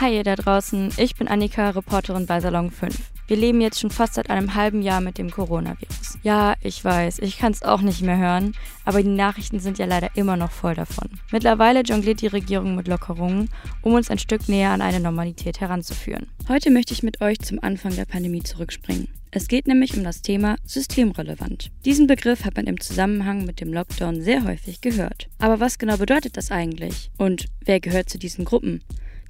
Hi 0.00 0.16
ihr 0.16 0.24
da 0.24 0.34
draußen, 0.34 0.92
ich 0.96 1.14
bin 1.14 1.28
Annika, 1.28 1.70
Reporterin 1.70 2.26
bei 2.26 2.40
Salon 2.40 2.72
5. 2.72 3.12
Wir 3.28 3.36
leben 3.36 3.60
jetzt 3.60 3.78
schon 3.78 3.90
fast 3.90 4.14
seit 4.14 4.28
einem 4.28 4.56
halben 4.56 4.82
Jahr 4.82 5.00
mit 5.00 5.18
dem 5.18 5.30
Coronavirus. 5.30 6.18
Ja, 6.24 6.54
ich 6.62 6.84
weiß, 6.84 7.20
ich 7.20 7.38
kann 7.38 7.52
es 7.52 7.62
auch 7.62 7.80
nicht 7.80 8.02
mehr 8.02 8.18
hören, 8.18 8.56
aber 8.84 9.00
die 9.04 9.08
Nachrichten 9.08 9.60
sind 9.60 9.78
ja 9.78 9.86
leider 9.86 10.08
immer 10.16 10.36
noch 10.36 10.50
voll 10.50 10.74
davon. 10.74 11.08
Mittlerweile 11.30 11.82
jongliert 11.82 12.22
die 12.22 12.26
Regierung 12.26 12.74
mit 12.74 12.88
Lockerungen, 12.88 13.50
um 13.82 13.94
uns 13.94 14.10
ein 14.10 14.18
Stück 14.18 14.48
näher 14.48 14.70
an 14.70 14.82
eine 14.82 14.98
Normalität 14.98 15.60
heranzuführen. 15.60 16.26
Heute 16.48 16.72
möchte 16.72 16.92
ich 16.92 17.04
mit 17.04 17.20
euch 17.20 17.38
zum 17.38 17.62
Anfang 17.62 17.94
der 17.94 18.04
Pandemie 18.04 18.42
zurückspringen. 18.42 19.06
Es 19.30 19.46
geht 19.46 19.68
nämlich 19.68 19.96
um 19.96 20.02
das 20.02 20.22
Thema 20.22 20.56
systemrelevant. 20.64 21.70
Diesen 21.84 22.08
Begriff 22.08 22.44
hat 22.44 22.56
man 22.56 22.66
im 22.66 22.80
Zusammenhang 22.80 23.44
mit 23.46 23.60
dem 23.60 23.72
Lockdown 23.72 24.20
sehr 24.20 24.44
häufig 24.44 24.80
gehört. 24.80 25.28
Aber 25.38 25.60
was 25.60 25.78
genau 25.78 25.96
bedeutet 25.96 26.36
das 26.36 26.50
eigentlich? 26.50 27.12
Und 27.16 27.46
wer 27.64 27.78
gehört 27.78 28.10
zu 28.10 28.18
diesen 28.18 28.44
Gruppen? 28.44 28.82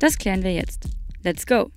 Das 0.04 0.18
klären 0.18 0.42
wir 0.42 0.52
jetzt. 0.52 0.86
Let's 1.22 1.46
go! 1.46 1.70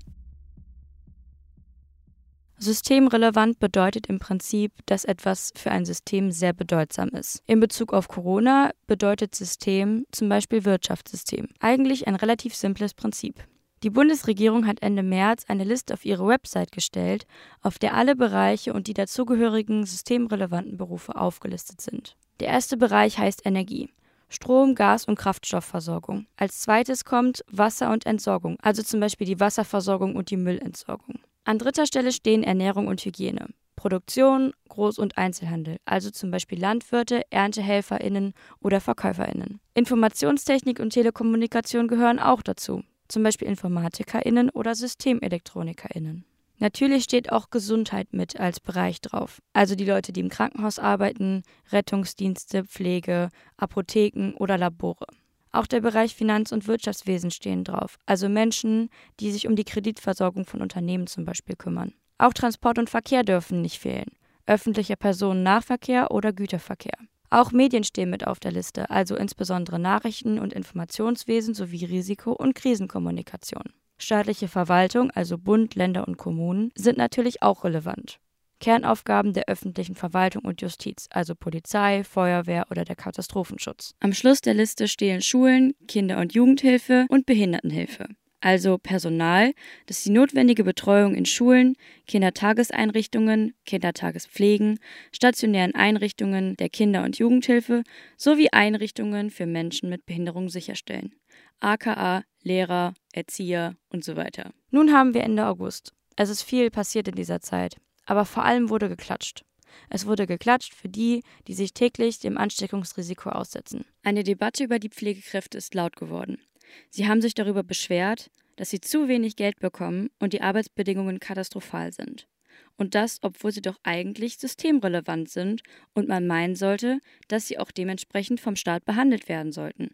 Systemrelevant 2.57 3.57
bedeutet 3.59 4.07
im 4.07 4.19
Prinzip, 4.19 4.73
dass 4.85 5.05
etwas 5.05 5.53
für 5.55 5.71
ein 5.71 5.85
System 5.85 6.33
sehr 6.33 6.51
bedeutsam 6.51 7.07
ist. 7.11 7.41
In 7.45 7.61
Bezug 7.61 7.93
auf 7.93 8.09
Corona 8.09 8.71
bedeutet 8.85 9.33
System 9.33 10.05
zum 10.11 10.27
Beispiel 10.27 10.65
Wirtschaftssystem. 10.65 11.47
Eigentlich 11.61 12.05
ein 12.09 12.15
relativ 12.15 12.53
simples 12.53 12.93
Prinzip. 12.93 13.47
Die 13.83 13.91
Bundesregierung 13.91 14.67
hat 14.67 14.81
Ende 14.81 15.03
März 15.03 15.45
eine 15.47 15.63
Liste 15.63 15.93
auf 15.93 16.03
ihre 16.03 16.27
Website 16.27 16.73
gestellt, 16.73 17.25
auf 17.61 17.79
der 17.79 17.93
alle 17.93 18.17
Bereiche 18.17 18.73
und 18.73 18.87
die 18.87 18.93
dazugehörigen 18.93 19.85
systemrelevanten 19.85 20.75
Berufe 20.75 21.15
aufgelistet 21.15 21.79
sind. 21.79 22.17
Der 22.41 22.49
erste 22.49 22.75
Bereich 22.75 23.19
heißt 23.19 23.45
Energie. 23.45 23.89
Strom, 24.29 24.75
Gas 24.75 25.05
und 25.05 25.17
Kraftstoffversorgung. 25.17 26.27
Als 26.35 26.59
zweites 26.59 27.05
kommt 27.05 27.43
Wasser 27.49 27.91
und 27.91 28.05
Entsorgung, 28.05 28.57
also 28.61 28.83
zum 28.83 28.99
Beispiel 28.99 29.27
die 29.27 29.39
Wasserversorgung 29.39 30.15
und 30.15 30.29
die 30.29 30.37
Müllentsorgung. 30.37 31.19
An 31.45 31.59
dritter 31.59 31.85
Stelle 31.85 32.11
stehen 32.11 32.43
Ernährung 32.43 32.87
und 32.87 33.03
Hygiene. 33.05 33.47
Produktion, 33.77 34.53
Groß- 34.69 34.99
und 34.99 35.17
Einzelhandel, 35.17 35.77
also 35.85 36.09
zum 36.09 36.31
Beispiel 36.31 36.59
Landwirte, 36.59 37.21
ErntehelferInnen 37.29 38.33
oder 38.59 38.81
VerkäuferInnen. 38.81 39.61
Informationstechnik 39.75 40.79
und 40.79 40.89
Telekommunikation 40.89 41.87
gehören 41.87 42.19
auch 42.19 42.41
dazu, 42.41 42.83
zum 43.07 43.23
Beispiel 43.23 43.47
InformatikerInnen 43.47 44.49
oder 44.49 44.75
SystemelektronikerInnen. 44.75 46.25
Natürlich 46.59 47.03
steht 47.03 47.31
auch 47.31 47.51
Gesundheit 47.51 48.13
mit 48.13 48.39
als 48.39 48.59
Bereich 48.59 48.99
drauf. 49.01 49.41
Also 49.53 49.75
die 49.75 49.85
Leute, 49.85 50.11
die 50.11 50.21
im 50.21 50.29
Krankenhaus 50.29 50.79
arbeiten, 50.79 51.43
Rettungsdienste, 51.71 52.63
Pflege, 52.63 53.29
Apotheken 53.57 54.33
oder 54.37 54.57
Labore. 54.57 55.05
Auch 55.51 55.67
der 55.67 55.81
Bereich 55.81 56.15
Finanz- 56.15 56.51
und 56.51 56.67
Wirtschaftswesen 56.67 57.31
stehen 57.31 57.63
drauf, 57.63 57.97
also 58.05 58.27
Menschen, 58.27 58.89
die 59.19 59.31
sich 59.31 59.47
um 59.47 59.55
die 59.55 59.63
Kreditversorgung 59.63 60.45
von 60.45 60.61
Unternehmen 60.61 61.07
zum 61.07 61.25
Beispiel 61.25 61.55
kümmern. 61.55 61.93
Auch 62.17 62.33
Transport 62.33 62.79
und 62.79 62.89
Verkehr 62.89 63.23
dürfen 63.23 63.61
nicht 63.61 63.79
fehlen, 63.79 64.11
öffentlicher 64.45 64.95
Personennahverkehr 64.95 66.11
oder 66.11 66.33
Güterverkehr. 66.33 66.97
Auch 67.29 67.51
Medien 67.51 67.83
stehen 67.83 68.09
mit 68.09 68.25
auf 68.25 68.39
der 68.39 68.51
Liste, 68.51 68.89
also 68.89 69.15
insbesondere 69.15 69.79
Nachrichten- 69.79 70.39
und 70.39 70.53
Informationswesen 70.53 71.53
sowie 71.53 71.85
Risiko- 71.85 72.33
und 72.33 72.55
Krisenkommunikation. 72.55 73.73
Staatliche 73.97 74.47
Verwaltung, 74.47 75.11
also 75.11 75.37
Bund, 75.37 75.75
Länder 75.75 76.07
und 76.07 76.17
Kommunen, 76.17 76.71
sind 76.75 76.97
natürlich 76.97 77.41
auch 77.41 77.63
relevant. 77.63 78.19
Kernaufgaben 78.59 79.33
der 79.33 79.47
öffentlichen 79.47 79.95
Verwaltung 79.95 80.43
und 80.43 80.61
Justiz, 80.61 81.07
also 81.11 81.35
Polizei, 81.35 82.03
Feuerwehr 82.03 82.65
oder 82.71 82.85
der 82.85 82.95
Katastrophenschutz. 82.95 83.93
Am 83.99 84.13
Schluss 84.13 84.41
der 84.41 84.53
Liste 84.53 84.87
stehen 84.87 85.21
Schulen, 85.21 85.73
Kinder- 85.87 86.19
und 86.19 86.33
Jugendhilfe 86.33 87.05
und 87.09 87.25
Behindertenhilfe. 87.25 88.07
Also 88.39 88.77
Personal, 88.77 89.53
das 89.87 90.03
die 90.03 90.11
notwendige 90.11 90.63
Betreuung 90.63 91.15
in 91.15 91.25
Schulen, 91.25 91.75
Kindertageseinrichtungen, 92.05 93.55
Kindertagespflegen, 93.65 94.79
stationären 95.11 95.73
Einrichtungen 95.73 96.55
der 96.57 96.69
Kinder- 96.69 97.03
und 97.03 97.17
Jugendhilfe 97.17 97.83
sowie 98.15 98.49
Einrichtungen 98.51 99.31
für 99.31 99.47
Menschen 99.47 99.89
mit 99.89 100.05
Behinderung 100.05 100.49
sicherstellen. 100.49 101.15
aka 101.59 102.23
Lehrer, 102.43 102.93
Erzieher 103.13 103.75
und 103.89 104.03
so 104.03 104.15
weiter. 104.15 104.51
Nun 104.69 104.93
haben 104.93 105.13
wir 105.13 105.23
Ende 105.23 105.47
August. 105.47 105.93
Es 106.15 106.29
ist 106.29 106.43
viel 106.43 106.69
passiert 106.69 107.07
in 107.07 107.15
dieser 107.15 107.41
Zeit 107.41 107.77
aber 108.07 108.25
vor 108.25 108.43
allem 108.43 108.71
wurde 108.71 108.89
geklatscht. 108.89 109.43
Es 109.89 110.07
wurde 110.07 110.25
geklatscht 110.25 110.73
für 110.73 110.89
die, 110.89 111.21
die 111.47 111.53
sich 111.53 111.73
täglich 111.73 112.17
dem 112.17 112.37
Ansteckungsrisiko 112.37 113.29
aussetzen. 113.29 113.85
Eine 114.01 114.23
Debatte 114.23 114.63
über 114.63 114.79
die 114.79 114.89
Pflegekräfte 114.89 115.59
ist 115.59 115.75
laut 115.75 115.95
geworden. 115.95 116.39
Sie 116.89 117.07
haben 117.07 117.21
sich 117.21 117.33
darüber 117.33 117.63
beschwert, 117.63 118.29
dass 118.55 118.69
sie 118.69 118.81
zu 118.81 119.07
wenig 119.07 119.35
Geld 119.35 119.59
bekommen 119.59 120.09
und 120.19 120.33
die 120.33 120.41
Arbeitsbedingungen 120.41 121.19
katastrophal 121.19 121.93
sind. 121.93 122.27
Und 122.75 122.95
das, 122.95 123.19
obwohl 123.21 123.51
sie 123.51 123.61
doch 123.61 123.79
eigentlich 123.83 124.37
systemrelevant 124.37 125.29
sind 125.29 125.61
und 125.93 126.07
man 126.07 126.27
meinen 126.27 126.55
sollte, 126.55 126.99
dass 127.27 127.47
sie 127.47 127.59
auch 127.59 127.71
dementsprechend 127.71 128.39
vom 128.39 128.55
Staat 128.55 128.85
behandelt 128.85 129.29
werden 129.29 129.51
sollten. 129.51 129.91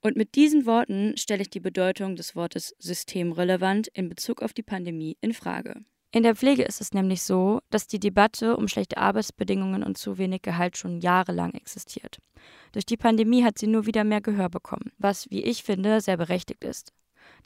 Und 0.00 0.16
mit 0.16 0.34
diesen 0.36 0.64
Worten 0.66 1.16
stelle 1.16 1.42
ich 1.42 1.50
die 1.50 1.60
Bedeutung 1.60 2.14
des 2.14 2.36
Wortes 2.36 2.74
systemrelevant 2.78 3.88
in 3.88 4.08
Bezug 4.08 4.42
auf 4.42 4.52
die 4.52 4.62
Pandemie 4.62 5.16
in 5.20 5.32
Frage. 5.32 5.84
In 6.18 6.24
der 6.24 6.34
Pflege 6.34 6.64
ist 6.64 6.80
es 6.80 6.92
nämlich 6.92 7.22
so, 7.22 7.60
dass 7.70 7.86
die 7.86 8.00
Debatte 8.00 8.56
um 8.56 8.66
schlechte 8.66 8.96
Arbeitsbedingungen 8.96 9.84
und 9.84 9.96
zu 9.96 10.18
wenig 10.18 10.42
Gehalt 10.42 10.76
schon 10.76 10.98
jahrelang 10.98 11.52
existiert. 11.54 12.18
Durch 12.72 12.84
die 12.84 12.96
Pandemie 12.96 13.44
hat 13.44 13.56
sie 13.56 13.68
nur 13.68 13.86
wieder 13.86 14.02
mehr 14.02 14.20
Gehör 14.20 14.48
bekommen, 14.48 14.90
was, 14.98 15.30
wie 15.30 15.44
ich 15.44 15.62
finde, 15.62 16.00
sehr 16.00 16.16
berechtigt 16.16 16.64
ist. 16.64 16.92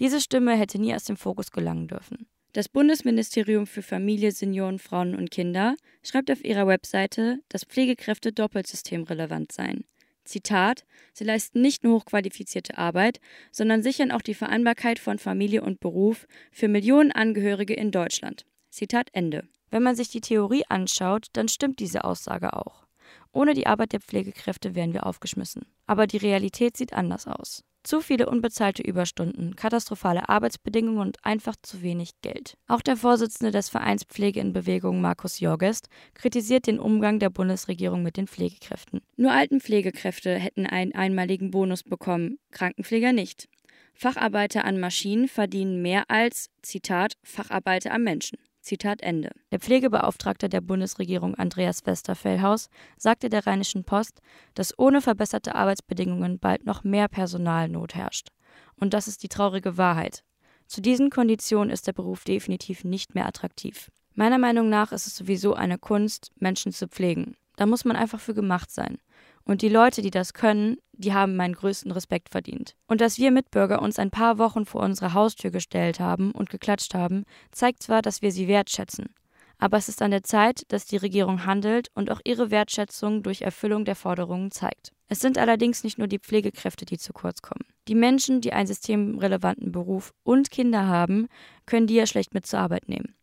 Diese 0.01 0.23
Stimme 0.23 0.57
hätte 0.57 0.81
nie 0.81 0.95
aus 0.95 1.05
dem 1.05 1.19
Fokus 1.19 1.51
gelangen 1.51 1.87
dürfen. 1.87 2.27
Das 2.55 2.71
Bundesministerium 2.71 3.67
für 3.67 3.83
Familie, 3.83 4.33
Senioren, 4.33 4.79
Frauen 4.79 5.17
und 5.17 5.31
Kinder 5.31 5.75
schreibt 6.03 6.31
auf 6.31 6.43
ihrer 6.43 6.67
Webseite, 6.67 7.41
dass 7.51 7.65
Pflegekräfte 7.65 8.33
doppelt 8.33 8.67
systemrelevant 8.67 9.53
seien. 9.53 9.85
Zitat: 10.25 10.87
Sie 11.13 11.25
leisten 11.25 11.61
nicht 11.61 11.85
nur 11.85 11.97
hochqualifizierte 11.97 12.79
Arbeit, 12.79 13.21
sondern 13.51 13.83
sichern 13.83 14.13
auch 14.13 14.23
die 14.23 14.33
Vereinbarkeit 14.33 14.99
von 14.99 15.19
Familie 15.19 15.61
und 15.61 15.79
Beruf 15.79 16.27
für 16.51 16.69
Millionen 16.69 17.13
Angehörige 17.13 17.75
in 17.75 17.91
Deutschland. 17.91 18.47
Zitat 18.73 19.11
Ende. 19.13 19.47
Wenn 19.71 19.83
man 19.83 19.95
sich 19.95 20.09
die 20.09 20.23
Theorie 20.23 20.65
anschaut, 20.69 21.27
dann 21.35 21.49
stimmt 21.49 21.79
diese 21.79 22.05
Aussage 22.05 22.55
auch. 22.55 22.85
Ohne 23.31 23.55
die 23.55 23.67
Arbeit 23.67 23.93
der 23.93 24.01
Pflegekräfte 24.01 24.75
wären 24.75 24.95
wir 24.95 25.07
aufgeschmissen. 25.07 25.67
Aber 25.87 26.07
die 26.07 26.17
Realität 26.17 26.77
sieht 26.77 26.93
anders 26.93 27.27
aus. 27.27 27.65
Zu 27.83 28.01
viele 28.01 28.29
unbezahlte 28.29 28.83
Überstunden, 28.83 29.57
katastrophale 29.57 30.29
Arbeitsbedingungen 30.29 31.01
und 31.01 31.25
einfach 31.25 31.57
zu 31.61 31.83
wenig 31.83 32.13
Geld. 32.23 32.57
Auch 32.69 32.81
der 32.81 32.97
Vorsitzende 32.97 33.51
des 33.51 33.69
Vereins 33.69 34.05
Pflege 34.05 34.41
in 34.41 34.53
Bewegung, 34.53 35.01
Markus 35.01 35.41
Jorgest, 35.41 35.89
kritisiert 36.15 36.67
den 36.67 36.79
Umgang 36.79 37.19
der 37.19 37.31
Bundesregierung 37.31 38.03
mit 38.03 38.17
den 38.17 38.29
Pflegekräften. 38.29 39.01
Nur 39.17 39.33
Altenpflegekräfte 39.33 40.39
hätten 40.39 40.67
einen 40.67 40.95
einmaligen 40.95 41.51
Bonus 41.51 41.83
bekommen, 41.83 42.39
Krankenpfleger 42.53 43.13
nicht. 43.13 43.49
Facharbeiter 43.95 44.65
an 44.65 44.79
Maschinen 44.79 45.27
verdienen 45.27 45.83
mehr 45.83 46.05
als, 46.09 46.51
Zitat, 46.63 47.15
Facharbeiter 47.25 47.93
am 47.93 48.05
Menschen. 48.05 48.39
Zitat 48.63 49.03
Ende. 49.03 49.33
Der 49.51 49.59
Pflegebeauftragte 49.59 50.49
der 50.49 50.61
Bundesregierung 50.61 51.35
Andreas 51.35 51.85
Westerfellhaus 51.85 52.71
sagte 52.97 53.29
der 53.29 53.47
Rheinischen 53.47 53.85
Post, 53.85 54.23
dass 54.55 54.79
ohne 54.79 55.01
verbesserte 55.01 55.55
Arbeitsbedingungen 55.55 56.39
bald 56.39 56.65
noch 56.65 56.85
mehr 56.85 57.09
Personalnot 57.09 57.95
herrscht. 57.95 58.29
Und 58.77 58.95
das 58.95 59.09
ist 59.09 59.23
die 59.23 59.29
traurige 59.29 59.77
Wahrheit. 59.77 60.25
Zu 60.67 60.81
diesen 60.81 61.11
Konditionen 61.11 61.71
ist 61.71 61.87
der 61.87 61.93
Beruf 61.93 62.25
definitiv 62.25 62.85
nicht 62.85 63.15
mehr 63.15 63.27
attraktiv. 63.27 63.91
Meiner 64.15 64.39
Meinung 64.39 64.69
nach 64.69 64.93
ist 64.93 65.07
es 65.07 65.17
sowieso 65.17 65.55
eine 65.55 65.79
Kunst, 65.79 66.31
Menschen 66.37 66.73
zu 66.73 66.87
pflegen. 66.87 67.37
Da 67.57 67.67
muss 67.67 67.85
man 67.85 67.97
einfach 67.97 68.21
für 68.21 68.35
gemacht 68.35 68.71
sein. 68.71 68.99
Und 69.45 69.63
die 69.63 69.69
Leute, 69.69 70.03
die 70.03 70.11
das 70.11 70.35
können, 70.35 70.77
die 70.93 71.13
haben 71.13 71.37
meinen 71.37 71.55
größten 71.55 71.91
Respekt 71.91 72.29
verdient. 72.29 72.77
Und 72.87 73.01
dass 73.01 73.19
wir 73.19 73.31
Mitbürger 73.31 73.83
uns 73.83 73.99
ein 73.99 74.11
paar 74.11 74.39
Wochen 74.39 74.67
vor 74.67 74.83
unsere 74.83 75.15
Haustür 75.15 75.51
gestellt 75.51 76.01
haben 76.01 76.31
und 76.33 76.51
geklatscht 76.51 76.95
haben, 76.95 77.25
zeigt 77.51 77.83
zwar, 77.83 78.03
dass 78.03 78.23
wir 78.23 78.31
sie 78.31 78.49
wertschätzen. 78.49 79.15
Aber 79.59 79.77
es 79.77 79.89
ist 79.89 80.03
an 80.03 80.11
der 80.11 80.25
Zeit, 80.25 80.63
dass 80.69 80.87
die 80.87 80.97
Regierung 80.97 81.47
handelt 81.47 81.89
und 81.95 82.11
auch 82.11 82.21
ihre 82.25 82.51
Wertschätzung 82.51 83.23
durch 83.23 83.43
Erfüllung 83.43 83.85
der 83.85 83.95
Forderungen 83.95 84.51
zeigt. 84.51 84.93
Es 85.07 85.21
sind 85.21 85.39
allerdings 85.39 85.85
nicht 85.85 85.99
nur 85.99 86.09
die 86.09 86.19
Pflegekräfte, 86.19 86.85
die 86.85 86.99
zu 86.99 87.13
kurz 87.13 87.43
kommen. 87.43 87.65
Die 87.87 87.95
Menschen, 87.95 88.41
die 88.41 88.53
einen 88.53 88.67
systemrelevanten 88.67 89.71
Beruf 89.71 90.15
und 90.25 90.51
Kinder 90.51 90.87
haben, 90.87 91.29
können 91.65 91.87
die 91.87 91.95
ja 91.95 92.07
schlecht 92.07 92.35
mit 92.35 92.47
zur 92.47 92.59
Arbeit 92.59 92.89
nehmen. 92.89 93.15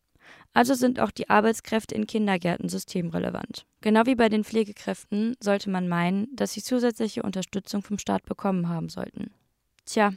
Also 0.53 0.75
sind 0.75 0.99
auch 0.99 1.11
die 1.11 1.29
Arbeitskräfte 1.29 1.95
in 1.95 2.07
Kindergärten 2.07 2.69
systemrelevant. 2.69 3.65
Genau 3.81 4.05
wie 4.05 4.15
bei 4.15 4.27
den 4.27 4.43
Pflegekräften 4.43 5.37
sollte 5.39 5.69
man 5.69 5.87
meinen, 5.87 6.35
dass 6.35 6.53
sie 6.53 6.61
zusätzliche 6.61 7.23
Unterstützung 7.23 7.81
vom 7.81 7.97
Staat 7.97 8.25
bekommen 8.25 8.67
haben 8.67 8.89
sollten. 8.89 9.31
Tja, 9.85 10.13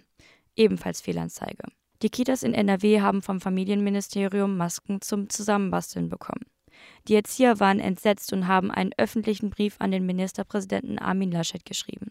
ebenfalls 0.56 1.00
Fehlanzeige. 1.00 1.64
Die 2.02 2.10
Kitas 2.10 2.42
in 2.42 2.54
NRW 2.54 3.00
haben 3.00 3.22
vom 3.22 3.40
Familienministerium 3.40 4.56
Masken 4.56 5.00
zum 5.00 5.28
Zusammenbasteln 5.28 6.08
bekommen. 6.08 6.44
Die 7.06 7.14
Erzieher 7.14 7.60
waren 7.60 7.78
entsetzt 7.78 8.32
und 8.32 8.48
haben 8.48 8.72
einen 8.72 8.92
öffentlichen 8.96 9.50
Brief 9.50 9.76
an 9.78 9.92
den 9.92 10.04
Ministerpräsidenten 10.04 10.98
Armin 10.98 11.30
Laschet 11.30 11.64
geschrieben. 11.64 12.10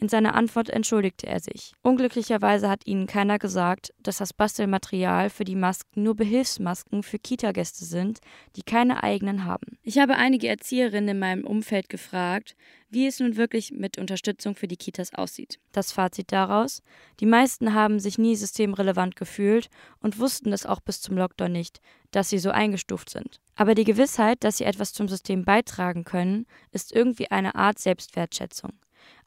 In 0.00 0.08
seiner 0.08 0.34
Antwort 0.34 0.70
entschuldigte 0.70 1.26
er 1.26 1.40
sich. 1.40 1.74
Unglücklicherweise 1.82 2.70
hat 2.70 2.86
ihnen 2.86 3.06
keiner 3.06 3.38
gesagt, 3.38 3.92
dass 4.02 4.16
das 4.16 4.32
Bastelmaterial 4.32 5.28
für 5.28 5.44
die 5.44 5.56
Masken 5.56 6.02
nur 6.02 6.16
Behilfsmasken 6.16 7.02
für 7.02 7.18
Kita-Gäste 7.18 7.84
sind, 7.84 8.20
die 8.56 8.62
keine 8.62 9.02
eigenen 9.02 9.44
haben. 9.44 9.78
Ich 9.82 9.98
habe 9.98 10.16
einige 10.16 10.48
Erzieherinnen 10.48 11.10
in 11.10 11.18
meinem 11.18 11.44
Umfeld 11.44 11.90
gefragt, 11.90 12.56
wie 12.88 13.06
es 13.06 13.20
nun 13.20 13.36
wirklich 13.36 13.72
mit 13.72 13.98
Unterstützung 13.98 14.54
für 14.54 14.68
die 14.68 14.78
Kitas 14.78 15.12
aussieht. 15.12 15.60
Das 15.72 15.92
Fazit 15.92 16.32
daraus: 16.32 16.82
Die 17.20 17.26
meisten 17.26 17.74
haben 17.74 18.00
sich 18.00 18.16
nie 18.16 18.36
systemrelevant 18.36 19.16
gefühlt 19.16 19.68
und 20.00 20.18
wussten 20.18 20.54
es 20.54 20.64
auch 20.64 20.80
bis 20.80 21.02
zum 21.02 21.18
Lockdown 21.18 21.52
nicht, 21.52 21.80
dass 22.10 22.30
sie 22.30 22.38
so 22.38 22.50
eingestuft 22.50 23.10
sind. 23.10 23.40
Aber 23.54 23.74
die 23.74 23.84
Gewissheit, 23.84 24.42
dass 24.44 24.56
sie 24.56 24.64
etwas 24.64 24.94
zum 24.94 25.08
System 25.08 25.44
beitragen 25.44 26.04
können, 26.04 26.46
ist 26.72 26.92
irgendwie 26.92 27.30
eine 27.30 27.54
Art 27.54 27.78
Selbstwertschätzung. 27.78 28.72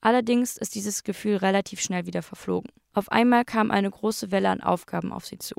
Allerdings 0.01 0.57
ist 0.57 0.75
dieses 0.75 1.03
Gefühl 1.03 1.37
relativ 1.37 1.79
schnell 1.81 2.05
wieder 2.05 2.21
verflogen. 2.21 2.71
Auf 2.93 3.11
einmal 3.11 3.45
kam 3.45 3.71
eine 3.71 3.89
große 3.89 4.31
Welle 4.31 4.49
an 4.49 4.61
Aufgaben 4.61 5.11
auf 5.11 5.25
sie 5.25 5.37
zu. 5.37 5.55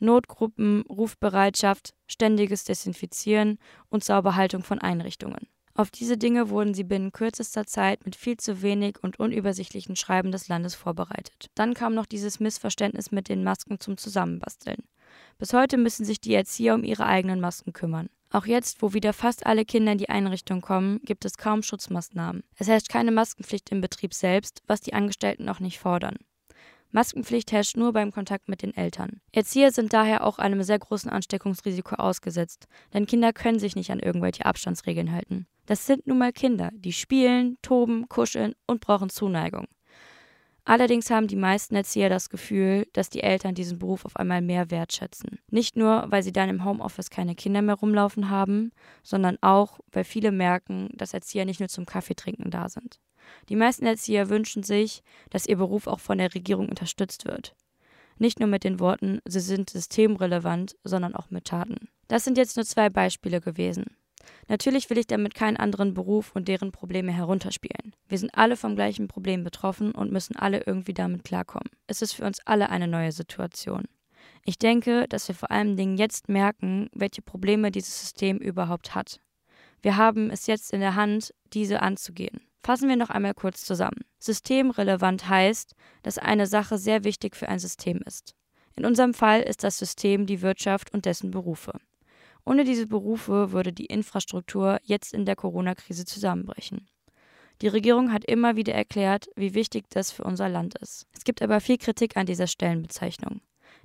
Notgruppen, 0.00 0.82
Rufbereitschaft, 0.82 1.94
ständiges 2.06 2.64
Desinfizieren 2.64 3.58
und 3.88 4.04
Sauberhaltung 4.04 4.62
von 4.62 4.78
Einrichtungen. 4.78 5.48
Auf 5.74 5.92
diese 5.92 6.18
Dinge 6.18 6.50
wurden 6.50 6.74
sie 6.74 6.82
binnen 6.82 7.12
kürzester 7.12 7.64
Zeit 7.64 8.04
mit 8.04 8.16
viel 8.16 8.36
zu 8.36 8.62
wenig 8.62 8.96
und 9.00 9.20
unübersichtlichen 9.20 9.94
Schreiben 9.94 10.32
des 10.32 10.48
Landes 10.48 10.74
vorbereitet. 10.74 11.50
Dann 11.54 11.74
kam 11.74 11.94
noch 11.94 12.06
dieses 12.06 12.40
Missverständnis 12.40 13.12
mit 13.12 13.28
den 13.28 13.44
Masken 13.44 13.78
zum 13.78 13.96
Zusammenbasteln. 13.96 14.82
Bis 15.38 15.52
heute 15.52 15.78
müssen 15.78 16.04
sich 16.04 16.20
die 16.20 16.34
Erzieher 16.34 16.74
um 16.74 16.82
ihre 16.82 17.06
eigenen 17.06 17.40
Masken 17.40 17.72
kümmern. 17.72 18.08
Auch 18.30 18.46
jetzt, 18.46 18.82
wo 18.82 18.92
wieder 18.92 19.12
fast 19.12 19.46
alle 19.46 19.64
Kinder 19.64 19.92
in 19.92 19.98
die 19.98 20.10
Einrichtung 20.10 20.60
kommen, 20.60 21.00
gibt 21.02 21.24
es 21.24 21.38
kaum 21.38 21.62
Schutzmaßnahmen. 21.62 22.42
Es 22.56 22.68
herrscht 22.68 22.90
keine 22.90 23.10
Maskenpflicht 23.10 23.70
im 23.70 23.80
Betrieb 23.80 24.12
selbst, 24.12 24.62
was 24.66 24.80
die 24.80 24.92
Angestellten 24.92 25.48
auch 25.48 25.60
nicht 25.60 25.78
fordern. 25.78 26.16
Maskenpflicht 26.90 27.52
herrscht 27.52 27.76
nur 27.76 27.92
beim 27.92 28.12
Kontakt 28.12 28.48
mit 28.48 28.62
den 28.62 28.74
Eltern. 28.74 29.20
Erzieher 29.32 29.72
sind 29.72 29.92
daher 29.92 30.24
auch 30.24 30.38
einem 30.38 30.62
sehr 30.62 30.78
großen 30.78 31.10
Ansteckungsrisiko 31.10 31.96
ausgesetzt, 31.96 32.66
denn 32.94 33.06
Kinder 33.06 33.32
können 33.32 33.58
sich 33.58 33.76
nicht 33.76 33.90
an 33.90 34.00
irgendwelche 34.00 34.46
Abstandsregeln 34.46 35.12
halten. 35.12 35.46
Das 35.66 35.86
sind 35.86 36.06
nun 36.06 36.18
mal 36.18 36.32
Kinder, 36.32 36.70
die 36.72 36.92
spielen, 36.92 37.58
toben, 37.60 38.08
kuscheln 38.08 38.54
und 38.66 38.80
brauchen 38.80 39.10
Zuneigung. 39.10 39.66
Allerdings 40.68 41.10
haben 41.10 41.28
die 41.28 41.36
meisten 41.36 41.74
Erzieher 41.76 42.10
das 42.10 42.28
Gefühl, 42.28 42.86
dass 42.92 43.08
die 43.08 43.22
Eltern 43.22 43.54
diesen 43.54 43.78
Beruf 43.78 44.04
auf 44.04 44.16
einmal 44.16 44.42
mehr 44.42 44.70
wertschätzen. 44.70 45.38
Nicht 45.50 45.76
nur, 45.76 46.04
weil 46.10 46.22
sie 46.22 46.30
dann 46.30 46.50
im 46.50 46.62
Homeoffice 46.62 47.08
keine 47.08 47.34
Kinder 47.34 47.62
mehr 47.62 47.76
rumlaufen 47.76 48.28
haben, 48.28 48.72
sondern 49.02 49.38
auch, 49.40 49.80
weil 49.92 50.04
viele 50.04 50.30
merken, 50.30 50.90
dass 50.92 51.14
Erzieher 51.14 51.46
nicht 51.46 51.60
nur 51.60 51.70
zum 51.70 51.86
Kaffeetrinken 51.86 52.50
da 52.50 52.68
sind. 52.68 53.00
Die 53.48 53.56
meisten 53.56 53.86
Erzieher 53.86 54.28
wünschen 54.28 54.62
sich, 54.62 55.02
dass 55.30 55.46
ihr 55.46 55.56
Beruf 55.56 55.86
auch 55.86 56.00
von 56.00 56.18
der 56.18 56.34
Regierung 56.34 56.68
unterstützt 56.68 57.24
wird. 57.24 57.56
Nicht 58.18 58.38
nur 58.38 58.48
mit 58.50 58.62
den 58.62 58.78
Worten, 58.78 59.20
sie 59.24 59.40
sind 59.40 59.70
systemrelevant, 59.70 60.76
sondern 60.84 61.14
auch 61.14 61.30
mit 61.30 61.46
Taten. 61.46 61.88
Das 62.08 62.24
sind 62.24 62.36
jetzt 62.36 62.56
nur 62.56 62.66
zwei 62.66 62.90
Beispiele 62.90 63.40
gewesen. 63.40 63.86
Natürlich 64.48 64.90
will 64.90 64.98
ich 64.98 65.06
damit 65.06 65.34
keinen 65.34 65.56
anderen 65.56 65.94
Beruf 65.94 66.32
und 66.34 66.48
deren 66.48 66.72
Probleme 66.72 67.12
herunterspielen. 67.12 67.94
Wir 68.08 68.18
sind 68.18 68.34
alle 68.34 68.56
vom 68.56 68.74
gleichen 68.74 69.08
Problem 69.08 69.44
betroffen 69.44 69.92
und 69.92 70.12
müssen 70.12 70.36
alle 70.36 70.62
irgendwie 70.66 70.94
damit 70.94 71.24
klarkommen. 71.24 71.70
Es 71.86 72.02
ist 72.02 72.12
für 72.12 72.24
uns 72.24 72.40
alle 72.44 72.70
eine 72.70 72.88
neue 72.88 73.12
Situation. 73.12 73.84
Ich 74.44 74.58
denke, 74.58 75.06
dass 75.08 75.28
wir 75.28 75.34
vor 75.34 75.50
allen 75.50 75.76
Dingen 75.76 75.96
jetzt 75.96 76.28
merken, 76.28 76.88
welche 76.92 77.22
Probleme 77.22 77.70
dieses 77.70 78.00
System 78.00 78.38
überhaupt 78.38 78.94
hat. 78.94 79.20
Wir 79.82 79.96
haben 79.96 80.30
es 80.30 80.46
jetzt 80.46 80.72
in 80.72 80.80
der 80.80 80.94
Hand, 80.94 81.34
diese 81.52 81.82
anzugehen. 81.82 82.40
Fassen 82.62 82.88
wir 82.88 82.96
noch 82.96 83.10
einmal 83.10 83.34
kurz 83.34 83.64
zusammen. 83.64 84.04
Systemrelevant 84.18 85.28
heißt, 85.28 85.74
dass 86.02 86.18
eine 86.18 86.46
Sache 86.46 86.78
sehr 86.78 87.04
wichtig 87.04 87.36
für 87.36 87.48
ein 87.48 87.58
System 87.58 88.00
ist. 88.04 88.34
In 88.74 88.84
unserem 88.84 89.14
Fall 89.14 89.42
ist 89.42 89.64
das 89.64 89.78
System 89.78 90.26
die 90.26 90.42
Wirtschaft 90.42 90.92
und 90.92 91.04
dessen 91.04 91.30
Berufe. 91.30 91.72
Ohne 92.44 92.64
diese 92.64 92.86
Berufe 92.86 93.52
würde 93.52 93.72
die 93.72 93.86
Infrastruktur 93.86 94.78
jetzt 94.82 95.12
in 95.12 95.24
der 95.24 95.36
Corona-Krise 95.36 96.04
zusammenbrechen. 96.04 96.88
Die 97.60 97.68
Regierung 97.68 98.12
hat 98.12 98.24
immer 98.24 98.56
wieder 98.56 98.74
erklärt, 98.74 99.28
wie 99.34 99.54
wichtig 99.54 99.86
das 99.90 100.12
für 100.12 100.24
unser 100.24 100.48
Land 100.48 100.76
ist. 100.76 101.06
Es 101.12 101.24
gibt 101.24 101.42
aber 101.42 101.60
viel 101.60 101.78
Kritik 101.78 102.16
an 102.16 102.26
dieser 102.26 102.46
Stellenbezeichnung 102.46 103.40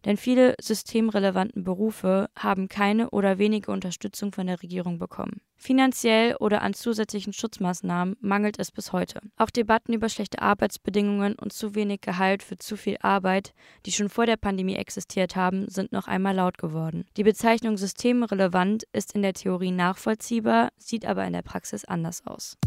denn 0.06 0.18
viele 0.18 0.56
systemrelevanten 0.60 1.64
Berufe 1.64 2.30
haben 2.38 2.68
keine 2.68 3.10
oder 3.12 3.38
wenige 3.38 3.72
Unterstützung 3.72 4.32
von 4.32 4.48
der 4.48 4.62
Regierung 4.62 5.00
bekommen. 5.00 5.42
Finanziell 5.56 6.36
oder 6.36 6.62
an 6.62 6.74
zusätzlichen 6.74 7.32
Schutzmaßnahmen 7.32 8.18
mangelt 8.20 8.60
es 8.60 8.72
bis 8.72 8.92
heute. 8.92 9.22
Auch 9.38 9.50
Debatten 9.50 9.94
über 9.94 10.10
schlechte 10.10 10.42
Arbeitsbedingungen 10.42 11.36
und 11.36 11.54
zu 11.54 11.74
wenig 11.74 12.02
Gehalt 12.02 12.44
für 12.44 12.58
zu 12.58 12.76
viel 12.76 12.98
Arbeit, 13.00 13.54
die 13.86 13.92
schon 13.92 14.10
vor 14.10 14.26
der 14.26 14.38
Pandemie 14.38 14.76
existiert 14.76 15.36
haben, 15.36 15.70
sind 15.70 15.92
noch 15.92 16.08
einmal 16.08 16.36
laut 16.36 16.58
geworden. 16.58 17.06
Die 17.16 17.24
Bezeichnung 17.24 17.78
systemrelevant 17.78 18.84
ist 18.92 19.14
in 19.14 19.22
der 19.22 19.34
Theorie 19.34 19.72
nachvollziehbar, 19.72 20.70
sieht 20.78 21.06
aber 21.06 21.26
in 21.26 21.34
der 21.34 21.44
Praxis 21.44 21.86
anders 21.86 22.26
aus. 22.28 22.58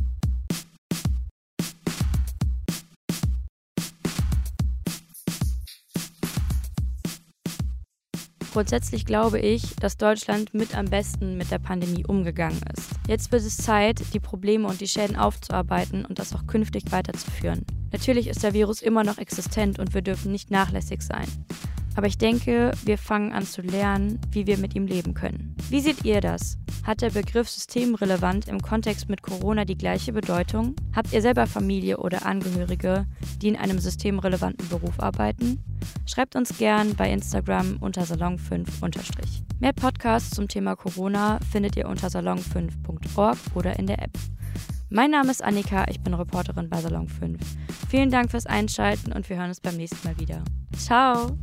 Grundsätzlich 8.56 9.05
glaube 9.05 9.38
ich, 9.38 9.76
dass 9.82 9.99
Deutschland 9.99 10.55
mit 10.55 10.75
am 10.75 10.87
besten 10.87 11.37
mit 11.37 11.50
der 11.50 11.58
Pandemie 11.58 12.06
umgegangen 12.06 12.58
ist. 12.75 12.88
Jetzt 13.06 13.31
wird 13.31 13.43
es 13.43 13.58
Zeit, 13.58 14.00
die 14.14 14.19
Probleme 14.19 14.67
und 14.67 14.81
die 14.81 14.88
Schäden 14.88 15.14
aufzuarbeiten 15.14 16.06
und 16.06 16.19
das 16.19 16.35
auch 16.35 16.47
künftig 16.47 16.85
weiterzuführen. 16.91 17.67
Natürlich 17.93 18.29
ist 18.29 18.43
der 18.43 18.55
Virus 18.55 18.81
immer 18.81 19.05
noch 19.05 19.19
existent 19.19 19.79
und 19.79 19.93
wir 19.93 20.00
dürfen 20.00 20.32
nicht 20.32 20.50
nachlässig 20.50 21.03
sein. 21.03 21.26
Aber 21.96 22.06
ich 22.06 22.19
denke, 22.19 22.72
wir 22.84 22.98
fangen 22.98 23.32
an 23.32 23.44
zu 23.44 23.62
lernen, 23.62 24.20
wie 24.31 24.46
wir 24.46 24.58
mit 24.58 24.75
ihm 24.75 24.87
leben 24.87 25.14
können. 25.14 25.56
Wie 25.70 25.81
seht 25.81 26.04
ihr 26.04 26.20
das? 26.20 26.58
Hat 26.84 27.00
der 27.00 27.10
Begriff 27.10 27.48
systemrelevant 27.48 28.48
im 28.48 28.60
Kontext 28.60 29.08
mit 29.08 29.22
Corona 29.22 29.64
die 29.64 29.78
gleiche 29.78 30.12
Bedeutung? 30.12 30.76
Habt 30.94 31.12
ihr 31.12 31.22
selber 31.22 31.46
Familie 31.46 31.96
oder 31.96 32.25
Angehörige, 32.26 33.06
die 33.40 33.48
in 33.48 33.56
einem 33.56 33.78
systemrelevanten 33.78 34.69
Beruf 34.69 35.00
arbeiten? 35.00 35.58
Schreibt 36.04 36.37
uns 36.37 36.56
gern 36.58 36.94
bei 36.94 37.10
Instagram 37.10 37.78
unter 37.81 38.02
Salon5 38.02 38.66
Mehr 39.58 39.72
Podcasts 39.72 40.31
zum 40.31 40.48
Thema 40.48 40.76
Corona 40.76 41.40
findet 41.50 41.76
ihr 41.76 41.88
unter 41.88 42.08
salon5.org 42.08 43.38
oder 43.54 43.78
in 43.78 43.87
der 43.87 44.02
App. 44.02 44.12
Mein 44.90 45.10
Name 45.10 45.31
ist 45.31 45.43
Annika, 45.43 45.87
ich 45.88 46.00
bin 46.00 46.14
Reporterin 46.14 46.69
bei 46.69 46.81
Salon 46.81 47.08
5. 47.08 47.40
Vielen 47.88 48.10
Dank 48.10 48.31
fürs 48.31 48.46
Einschalten 48.46 49.12
und 49.12 49.28
wir 49.28 49.37
hören 49.37 49.48
uns 49.48 49.60
beim 49.60 49.76
nächsten 49.76 50.06
Mal 50.06 50.19
wieder. 50.20 50.44
Ciao! 50.76 51.37